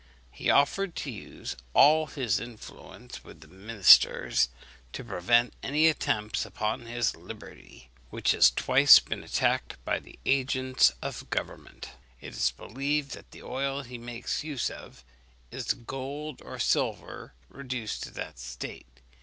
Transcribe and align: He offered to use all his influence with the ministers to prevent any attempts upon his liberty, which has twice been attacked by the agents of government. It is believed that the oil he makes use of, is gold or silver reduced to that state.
He 0.31 0.49
offered 0.49 0.95
to 0.95 1.11
use 1.11 1.55
all 1.75 2.07
his 2.07 2.39
influence 2.39 3.23
with 3.23 3.41
the 3.41 3.47
ministers 3.47 4.49
to 4.93 5.03
prevent 5.03 5.53
any 5.61 5.87
attempts 5.87 6.43
upon 6.43 6.87
his 6.87 7.15
liberty, 7.15 7.91
which 8.09 8.31
has 8.31 8.49
twice 8.49 8.97
been 8.97 9.23
attacked 9.23 9.77
by 9.85 9.99
the 9.99 10.17
agents 10.25 10.91
of 11.03 11.29
government. 11.29 11.91
It 12.19 12.33
is 12.33 12.49
believed 12.49 13.11
that 13.11 13.29
the 13.29 13.43
oil 13.43 13.83
he 13.83 13.99
makes 13.99 14.43
use 14.43 14.71
of, 14.71 15.03
is 15.51 15.73
gold 15.75 16.41
or 16.41 16.57
silver 16.57 17.33
reduced 17.47 18.01
to 18.05 18.09
that 18.15 18.39
state. 18.39 19.01